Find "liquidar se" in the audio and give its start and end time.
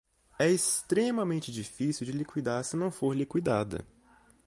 2.11-2.75